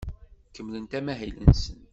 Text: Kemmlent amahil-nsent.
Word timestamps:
Kemmlent 0.53 0.97
amahil-nsent. 0.99 1.83